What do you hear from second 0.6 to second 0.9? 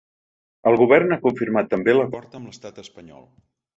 El